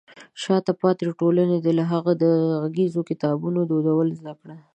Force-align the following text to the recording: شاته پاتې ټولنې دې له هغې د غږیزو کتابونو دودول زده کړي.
شاته 0.41 0.71
پاتې 0.81 1.03
ټولنې 1.19 1.57
دې 1.65 1.71
له 1.79 1.83
هغې 1.91 2.13
د 2.23 2.25
غږیزو 2.61 3.01
کتابونو 3.09 3.59
دودول 3.69 4.07
زده 4.19 4.33
کړي. 4.39 4.57